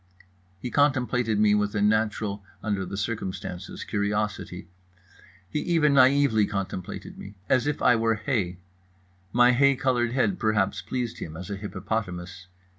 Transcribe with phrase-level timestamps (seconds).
[0.57, 4.67] He contemplated me with a natural, under the circumstances, curiosity.
[5.47, 7.35] He even naively contemplated me.
[7.47, 8.57] As if I were hay.
[9.31, 12.47] My hay coloured head perhaps pleased him, as a hippopotamus.